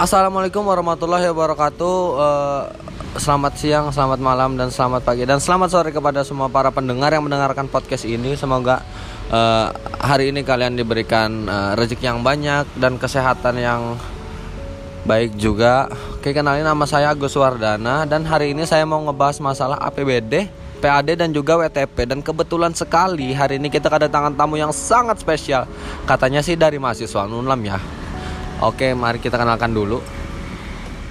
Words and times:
Assalamualaikum 0.00 0.64
warahmatullahi 0.64 1.28
wabarakatuh. 1.28 1.96
Eh, 2.16 2.62
selamat 3.20 3.52
siang, 3.60 3.86
selamat 3.92 4.16
malam, 4.16 4.56
dan 4.56 4.72
selamat 4.72 5.04
pagi 5.04 5.28
dan 5.28 5.44
selamat 5.44 5.68
sore 5.68 5.92
kepada 5.92 6.24
semua 6.24 6.48
para 6.48 6.72
pendengar 6.72 7.12
yang 7.12 7.20
mendengarkan 7.20 7.68
podcast 7.68 8.08
ini. 8.08 8.32
Semoga 8.32 8.80
eh, 9.28 9.68
hari 10.00 10.32
ini 10.32 10.40
kalian 10.40 10.72
diberikan 10.72 11.44
eh, 11.44 11.72
rezeki 11.76 12.16
yang 12.16 12.24
banyak 12.24 12.80
dan 12.80 12.96
kesehatan 12.96 13.60
yang 13.60 14.00
baik 15.04 15.36
juga. 15.36 15.92
Oke, 16.16 16.32
kenalin 16.32 16.64
nama 16.64 16.88
saya 16.88 17.12
Agus 17.12 17.36
Wardana 17.36 18.08
dan 18.08 18.24
hari 18.24 18.56
ini 18.56 18.64
saya 18.64 18.88
mau 18.88 19.04
ngebahas 19.04 19.36
masalah 19.36 19.76
APBD, 19.84 20.48
PAD 20.80 21.12
dan 21.12 21.28
juga 21.28 21.60
WTP 21.60 22.08
dan 22.08 22.24
kebetulan 22.24 22.72
sekali 22.72 23.36
hari 23.36 23.60
ini 23.60 23.68
kita 23.68 23.92
kedatangan 23.92 24.32
tamu 24.32 24.56
yang 24.56 24.72
sangat 24.72 25.20
spesial. 25.20 25.68
Katanya 26.08 26.40
sih 26.40 26.56
dari 26.56 26.80
mahasiswa 26.80 27.28
Unlam 27.28 27.60
ya. 27.68 27.99
Oke, 28.60 28.92
mari 28.92 29.16
kita 29.16 29.40
kenalkan 29.40 29.72
dulu. 29.72 30.04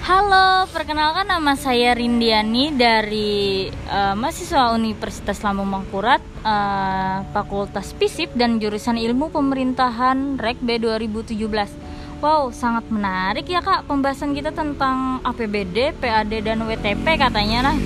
Halo, 0.06 0.70
perkenalkan 0.70 1.26
nama 1.26 1.58
saya 1.58 1.98
Rindiani 1.98 2.70
dari 2.78 3.66
uh, 3.90 4.14
mahasiswa 4.14 4.70
Universitas 4.70 5.42
Lambung 5.42 5.66
Mangkurat, 5.66 6.22
uh, 6.46 7.26
Fakultas 7.34 7.90
FISIP 7.98 8.38
dan 8.38 8.62
jurusan 8.62 8.94
Ilmu 8.94 9.34
Pemerintahan 9.34 10.38
REK 10.38 10.58
B 10.62 10.78
2017. 10.78 12.22
Wow, 12.22 12.54
sangat 12.54 12.86
menarik 12.86 13.50
ya 13.50 13.58
kak 13.58 13.90
pembahasan 13.90 14.30
kita 14.30 14.54
tentang 14.54 15.18
APBD, 15.26 15.90
PAD 15.98 16.46
dan 16.46 16.62
WTP 16.62 17.18
katanya 17.18 17.72
lah. 17.72 17.76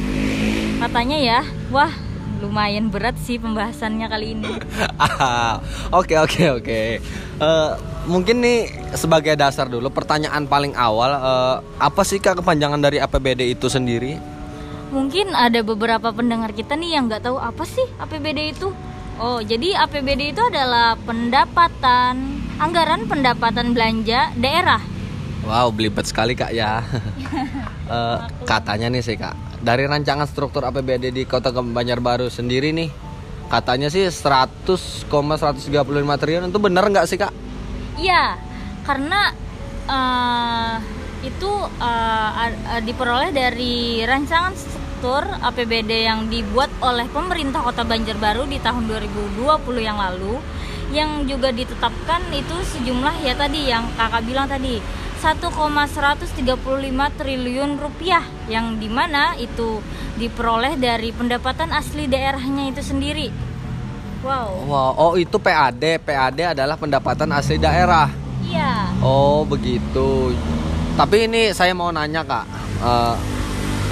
Katanya 0.85 1.17
ya, 1.17 1.41
wah 1.73 1.93
lumayan 2.45 2.93
berat 2.93 3.17
sih 3.17 3.41
pembahasannya 3.41 4.13
kali 4.13 4.37
ini. 4.37 4.53
Oke 5.99 6.21
oke 6.21 6.61
oke. 6.61 6.81
Mungkin 8.05 8.45
nih 8.45 8.69
sebagai 8.93 9.33
dasar 9.33 9.65
dulu 9.65 9.89
pertanyaan 9.89 10.45
paling 10.45 10.77
awal 10.77 11.17
uh, 11.17 11.57
apa 11.81 12.05
sih 12.05 12.21
kak 12.21 12.45
kepanjangan 12.45 12.77
dari 12.77 13.01
APBD 13.01 13.57
itu 13.57 13.73
sendiri? 13.73 14.21
Mungkin 14.93 15.33
ada 15.33 15.65
beberapa 15.65 16.13
pendengar 16.13 16.53
kita 16.53 16.77
nih 16.77 17.01
yang 17.01 17.09
nggak 17.09 17.25
tahu 17.25 17.41
apa 17.41 17.65
sih 17.65 17.85
APBD 17.97 18.53
itu. 18.53 18.69
Oh, 19.17 19.41
jadi 19.41 19.89
APBD 19.89 20.37
itu 20.37 20.43
adalah 20.45 21.01
pendapatan 21.01 22.45
anggaran 22.61 23.09
pendapatan 23.09 23.73
belanja 23.73 24.37
daerah. 24.37 24.83
Wow, 25.49 25.73
belibet 25.73 26.05
sekali 26.05 26.37
kak 26.37 26.53
ya. 26.53 26.85
uh, 27.89 28.29
katanya 28.51 28.93
nih 28.93 29.01
sih 29.01 29.17
kak, 29.17 29.65
dari 29.65 29.89
rancangan 29.89 30.29
struktur 30.29 30.65
APBD 30.69 31.09
di 31.09 31.25
Kota 31.25 31.53
Banjarbaru 31.53 32.29
sendiri 32.29 32.73
nih, 32.73 32.89
katanya 33.49 33.89
sih 33.89 34.09
100,135 34.09 35.09
triliun 36.21 36.49
itu 36.53 36.61
benar 36.61 36.85
nggak 36.89 37.09
sih 37.09 37.17
kak? 37.21 37.44
Iya, 37.95 38.35
karena 38.83 39.31
uh, 39.87 40.77
itu 41.23 41.53
uh, 41.81 42.51
diperoleh 42.83 43.31
dari 43.31 44.03
rancangan 44.03 44.53
struktur 44.59 45.25
APBD 45.25 46.05
yang 46.05 46.27
dibuat 46.27 46.69
oleh 46.83 47.07
pemerintah 47.09 47.63
Kota 47.63 47.87
Banjarbaru 47.87 48.51
di 48.51 48.59
tahun 48.61 48.91
2020 48.91 49.39
yang 49.79 49.97
lalu 50.01 50.41
yang 50.93 51.27
juga 51.27 51.51
ditetapkan 51.51 52.29
itu 52.31 52.55
sejumlah 52.77 53.25
ya 53.25 53.35
tadi 53.35 53.67
yang 53.67 53.89
kakak 53.99 54.23
bilang 54.29 54.47
tadi 54.47 54.79
1,135 55.25 56.45
triliun 57.17 57.81
rupiah 57.81 58.25
yang 58.53 58.77
di 58.77 58.93
mana 58.93 59.33
itu 59.41 59.81
diperoleh 60.21 60.77
dari 60.77 61.11
pendapatan 61.17 61.73
asli 61.73 62.05
daerahnya 62.05 62.69
itu 62.69 62.85
sendiri. 62.85 63.54
Wow. 64.25 64.49
Wow, 64.65 64.91
oh 64.97 65.13
itu 65.21 65.37
PAD. 65.37 66.01
PAD 66.01 66.57
adalah 66.57 66.81
pendapatan 66.81 67.29
asli 67.37 67.61
daerah. 67.61 68.09
Iya. 68.41 68.89
Oh 69.05 69.45
begitu. 69.45 70.33
Tapi 70.97 71.29
ini 71.29 71.53
saya 71.53 71.77
mau 71.77 71.93
nanya 71.93 72.25
kak, 72.25 72.45
uh, 72.81 73.15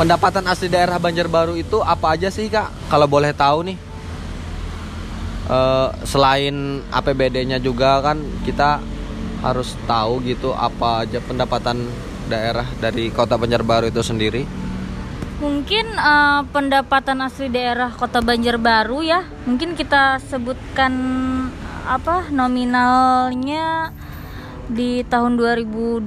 pendapatan 0.01 0.49
asli 0.49 0.73
daerah 0.73 0.97
Banjarbaru 0.97 1.61
itu 1.61 1.85
apa 1.85 2.17
aja 2.17 2.33
sih 2.33 2.49
kak? 2.49 2.73
Kalau 2.89 3.05
boleh 3.05 3.37
tahu 3.37 3.69
nih. 3.69 3.79
Uh, 5.53 5.91
selain 6.07 6.81
APBD-nya 6.89 7.59
juga 7.61 8.01
kan 8.01 8.17
kita 8.47 8.81
harus 9.43 9.75
tahu 9.91 10.23
gitu 10.23 10.55
apa 10.55 11.03
aja 11.03 11.19
pendapatan 11.19 11.83
daerah 12.31 12.65
dari 12.81 13.13
kota 13.13 13.37
Banjarbaru 13.37 13.93
itu 13.93 14.01
sendiri. 14.01 14.62
Mungkin 15.43 15.99
uh, 15.99 16.47
pendapatan 16.55 17.19
asli 17.19 17.51
daerah 17.51 17.91
kota 17.91 18.23
Banjarbaru 18.23 19.03
ya, 19.03 19.27
mungkin 19.43 19.75
kita 19.75 20.23
sebutkan 20.23 20.95
apa 21.83 22.31
nominalnya 22.31 23.91
di 24.71 25.03
tahun 25.03 25.35
2020 25.35 26.07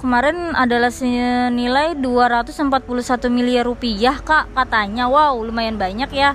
kemarin 0.00 0.56
adalah 0.56 0.88
senilai 0.88 1.92
241 1.92 3.28
miliar 3.28 3.68
rupiah 3.68 4.16
kak 4.16 4.48
katanya. 4.56 5.12
Wow 5.12 5.44
lumayan 5.44 5.76
banyak 5.76 6.08
ya. 6.16 6.32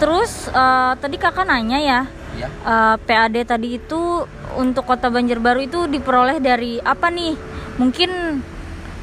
Terus 0.00 0.48
uh, 0.56 0.96
tadi 0.96 1.20
kakak 1.20 1.44
nanya 1.44 1.76
ya, 1.76 2.00
ya. 2.40 2.48
Uh, 2.64 2.96
PAD 3.04 3.44
tadi 3.44 3.76
itu 3.76 4.24
untuk 4.56 4.88
kota 4.88 5.12
Banjarbaru 5.12 5.68
itu 5.68 5.84
diperoleh 5.92 6.40
dari 6.40 6.80
apa 6.80 7.12
nih? 7.12 7.36
Mungkin 7.76 8.10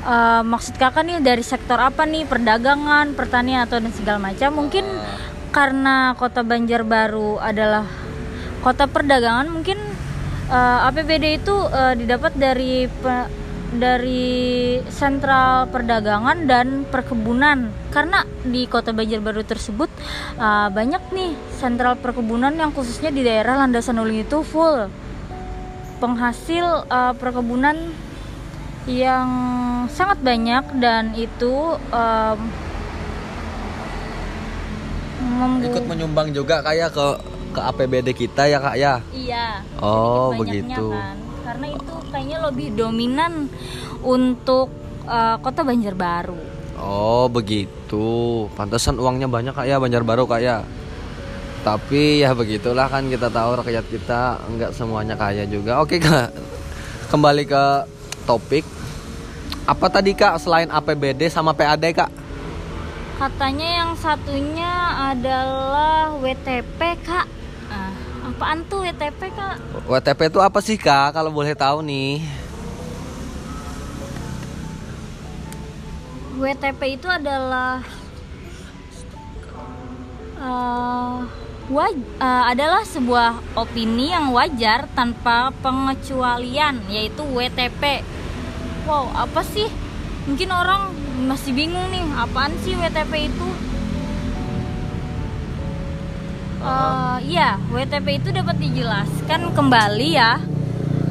uh, 0.03 0.41
maksud 0.43 0.75
kakak 0.75 1.07
nih 1.07 1.19
dari 1.23 1.41
sektor 1.43 1.79
apa 1.79 2.03
nih? 2.03 2.27
Perdagangan 2.27 3.15
pertanian 3.15 3.65
atau 3.65 3.79
dan 3.79 3.91
segala 3.95 4.19
macam. 4.31 4.49
Mungkin 4.53 4.85
karena 5.53 6.17
kota 6.17 6.41
Banjarbaru 6.41 7.37
adalah 7.39 7.85
kota 8.65 8.87
perdagangan 8.87 9.51
mungkin 9.51 9.77
uh, 10.49 10.87
APBD 10.89 11.43
itu 11.43 11.53
uh, 11.53 11.93
didapat 11.93 12.33
dari 12.33 12.87
pe, 12.89 13.15
dari 13.73 14.77
sentral 14.89 15.69
perdagangan 15.69 16.45
dan 16.45 16.85
perkebunan. 16.89 17.69
Karena 17.89 18.25
di 18.45 18.65
kota 18.69 18.93
Banjarbaru 18.93 19.45
tersebut 19.45 19.89
uh, 20.37 20.69
banyak 20.69 21.01
nih 21.13 21.31
sentral 21.57 21.97
perkebunan 21.97 22.53
yang 22.53 22.73
khususnya 22.73 23.09
di 23.09 23.25
daerah 23.25 23.61
landasan 23.61 24.01
ulin 24.01 24.25
itu 24.25 24.41
full. 24.41 24.89
Penghasil 26.01 26.89
uh, 26.91 27.15
perkebunan 27.15 27.95
yang 28.83 29.29
sangat 29.87 30.19
banyak 30.19 30.63
dan 30.83 31.15
itu 31.15 31.79
um, 31.91 32.39
ikut 35.63 35.83
menyumbang 35.87 36.35
juga 36.35 36.59
kayak 36.59 36.91
ke 36.91 37.07
ke 37.53 37.61
APBD 37.61 38.07
kita 38.11 38.49
ya 38.49 38.59
kak 38.59 38.75
ya? 38.75 38.93
Iya. 39.13 39.47
Oh 39.79 40.33
begitu. 40.35 40.91
kan. 40.91 41.17
karena 41.43 41.75
itu 41.75 41.93
kayaknya 42.07 42.37
lebih 42.49 42.67
dominan 42.71 43.51
untuk 44.01 44.71
uh, 45.05 45.37
kota 45.39 45.61
Banjarbaru. 45.61 46.39
Oh 46.79 47.29
begitu. 47.29 48.47
Pantesan 48.57 48.99
uangnya 48.99 49.29
banyak 49.29 49.53
kak 49.53 49.67
ya 49.69 49.77
Banjarbaru 49.79 50.27
kak 50.27 50.41
ya? 50.41 50.65
Tapi 51.63 52.19
ya 52.19 52.35
begitulah 52.35 52.91
kan 52.91 53.07
kita 53.07 53.31
tahu 53.31 53.63
rakyat 53.63 53.85
kita 53.87 54.43
nggak 54.43 54.71
semuanya 54.75 55.15
kaya 55.15 55.47
juga. 55.47 55.79
Oke 55.79 56.01
kak. 56.01 56.33
Kembali 57.07 57.43
ke 57.47 57.63
topik 58.23 58.65
apa 59.63 59.85
tadi 59.87 60.11
kak 60.17 60.39
selain 60.39 60.67
APBD 60.67 61.31
sama 61.31 61.55
PAD 61.55 61.83
kak 61.95 62.11
katanya 63.19 63.67
yang 63.83 63.91
satunya 63.95 64.71
adalah 65.13 66.11
WTP 66.19 66.79
kak 67.03 67.27
Apaan 68.23 68.63
tuh 68.71 68.87
WTP 68.87 69.35
kak? 69.35 69.59
WTP 69.83 70.31
itu 70.31 70.39
apa 70.39 70.59
sih 70.63 70.79
kak? 70.79 71.11
Kalau 71.11 71.27
boleh 71.27 71.51
tahu 71.59 71.83
nih. 71.83 72.23
WTP 76.39 76.97
itu 76.97 77.07
adalah 77.11 77.83
uh, 80.39 81.27
waj 81.67 81.95
uh, 82.17 82.43
adalah 82.49 82.81
sebuah 82.87 83.43
opini 83.59 84.15
yang 84.15 84.31
wajar 84.31 84.87
tanpa 84.95 85.51
pengecualian 85.59 86.79
yaitu 86.87 87.27
WTP. 87.27 88.07
Wow, 88.83 89.15
apa 89.15 89.39
sih? 89.47 89.71
Mungkin 90.27 90.51
orang 90.51 90.91
masih 91.23 91.55
bingung 91.55 91.87
nih, 91.87 92.03
apaan 92.19 92.51
sih 92.67 92.75
WTP 92.75 93.31
itu? 93.31 93.47
Uh, 96.63 97.19
iya, 97.23 97.59
WTP 97.71 98.23
itu 98.23 98.35
dapat 98.35 98.55
dijelaskan 98.59 99.51
kembali 99.55 100.09
ya 100.15 100.39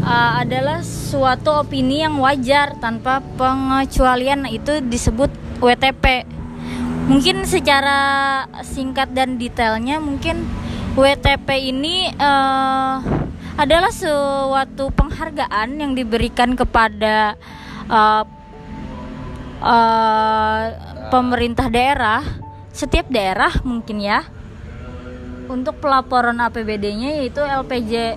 uh, 0.05 0.33
adalah 0.45 0.85
suatu 0.85 1.65
opini 1.65 2.05
yang 2.05 2.21
wajar 2.21 2.77
tanpa 2.77 3.25
pengecualian 3.41 4.49
itu 4.53 4.85
disebut 4.85 5.33
WTP. 5.65 6.29
Mungkin 7.09 7.49
secara 7.49 8.01
singkat 8.65 9.17
dan 9.17 9.41
detailnya 9.41 9.97
mungkin 9.97 10.45
WTP 10.93 11.73
ini 11.73 12.13
uh, 12.21 13.01
adalah 13.57 13.93
suatu 13.93 14.89
penghargaan 14.93 15.77
yang 15.77 15.93
diberikan 15.93 16.57
kepada 16.57 17.37
uh, 17.93 18.25
pemerintah 21.13 21.69
daerah, 21.69 22.25
setiap 22.73 23.07
daerah 23.13 23.53
mungkin 23.63 24.01
ya 24.01 24.25
untuk 25.53 25.85
pelaporan 25.85 26.41
APBD-nya 26.41 27.21
yaitu 27.21 27.45
LPJ 27.45 28.17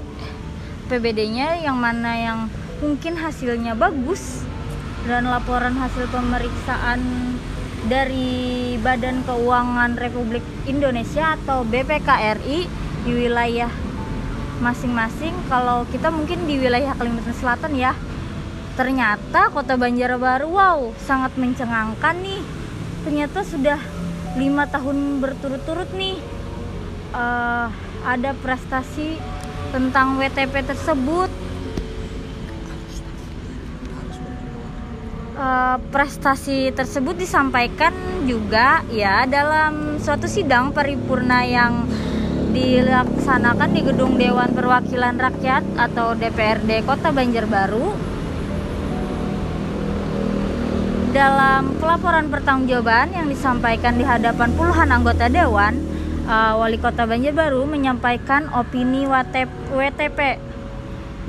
APBD-nya 0.88 1.66
yang 1.66 1.76
mana 1.76 2.16
yang 2.16 2.40
mungkin 2.80 3.20
hasilnya 3.20 3.76
bagus 3.76 4.46
dan 5.04 5.28
laporan 5.28 5.76
hasil 5.76 6.08
pemeriksaan 6.10 7.02
dari 7.86 8.74
Badan 8.82 9.22
Keuangan 9.28 9.98
Republik 10.00 10.42
Indonesia 10.66 11.38
atau 11.38 11.62
BPKRI 11.68 12.66
di 13.06 13.12
wilayah 13.14 13.70
masing-masing. 14.64 15.34
Kalau 15.46 15.86
kita 15.94 16.10
mungkin 16.10 16.50
di 16.50 16.58
wilayah 16.58 16.98
Kalimantan 16.98 17.38
Selatan 17.38 17.78
ya, 17.78 17.94
ternyata 18.76 19.50
Kota 19.52 19.80
Banjarbaru, 19.80 20.52
wow, 20.52 20.80
sangat 21.00 21.36
mencengangkan 21.40 22.16
nih. 22.20 22.44
Ternyata 23.08 23.42
sudah 23.48 23.80
lima 24.36 24.68
tahun 24.68 25.24
berturut-turut 25.24 25.88
nih 25.96 26.20
uh, 27.16 27.72
ada 28.04 28.36
prestasi 28.44 29.16
tentang 29.72 30.20
WTP 30.20 30.52
tersebut 30.68 31.32
uh, 35.40 35.78
prestasi 35.92 36.72
tersebut 36.76 37.16
disampaikan 37.16 37.94
juga 38.28 38.84
ya 38.92 39.24
dalam 39.24 40.00
suatu 40.04 40.28
sidang 40.28 40.76
paripurna 40.76 41.48
yang 41.48 41.88
dilaksanakan 42.56 43.70
di 43.76 43.82
Gedung 43.84 44.16
Dewan 44.16 44.56
Perwakilan 44.56 45.20
Rakyat 45.20 45.76
atau 45.76 46.16
DPRD 46.16 46.88
Kota 46.88 47.12
Banjarbaru. 47.12 48.15
Dalam 51.16 51.80
pelaporan 51.80 52.28
pertanggungjawaban 52.28 53.16
yang 53.16 53.32
disampaikan 53.32 53.96
di 53.96 54.04
hadapan 54.04 54.52
puluhan 54.52 54.92
anggota 54.92 55.32
dewan, 55.32 55.80
uh, 56.28 56.60
Wali 56.60 56.76
Kota 56.76 57.08
Banjarbaru 57.08 57.64
menyampaikan 57.64 58.52
opini 58.52 59.08
WTP. 59.08 60.20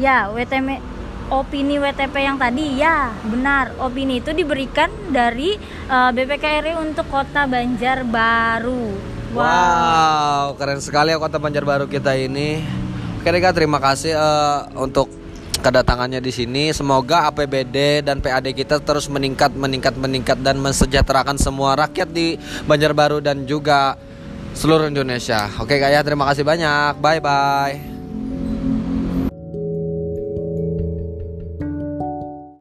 Ya, 0.02 0.26
WTP 0.34 0.82
opini 1.30 1.78
WTP 1.78 2.14
yang 2.18 2.34
tadi 2.34 2.82
ya 2.82 3.14
benar 3.30 3.78
opini 3.78 4.18
itu 4.18 4.34
diberikan 4.34 4.90
dari 5.10 5.54
uh, 5.86 6.10
BPKRI 6.14 6.78
untuk 6.78 7.06
kota 7.10 7.50
Banjarbaru 7.50 8.86
wow. 9.34 9.42
wow 9.42 10.46
keren 10.54 10.78
sekali 10.78 11.10
ya 11.10 11.18
kota 11.18 11.42
Banjarbaru 11.42 11.90
kita 11.90 12.14
ini 12.14 12.62
oke 13.18 13.26
terima 13.50 13.82
kasih 13.82 14.14
uh, 14.14 14.70
untuk 14.78 15.10
kedatangannya 15.66 16.22
di 16.22 16.30
sini. 16.30 16.70
Semoga 16.70 17.26
APBD 17.26 18.06
dan 18.06 18.22
PAD 18.22 18.54
kita 18.54 18.78
terus 18.78 19.10
meningkat 19.10 19.50
meningkat 19.58 19.98
meningkat 19.98 20.38
dan 20.38 20.62
mensejahterakan 20.62 21.34
semua 21.34 21.74
rakyat 21.74 22.06
di 22.14 22.38
Banjarbaru 22.70 23.18
dan 23.18 23.42
juga 23.42 23.98
seluruh 24.54 24.86
Indonesia. 24.86 25.50
Oke 25.58 25.82
kak 25.82 25.90
ya. 25.90 26.00
Terima 26.06 26.30
kasih 26.30 26.46
banyak. 26.46 27.02
Bye 27.02 27.18
bye 27.18 27.95